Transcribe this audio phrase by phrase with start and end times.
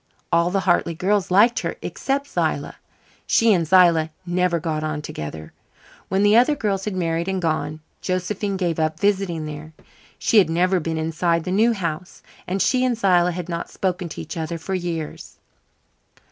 [0.31, 2.77] All the Hartley girls liked her except Zillah.
[3.27, 5.53] She and Zillah never "got on" together.
[6.09, 9.73] When the other girls had married and gone, Josephine gave up visiting there.
[10.17, 14.09] She had never been inside the new house, and she and Zillah had not spoken
[14.09, 15.37] to each other for years.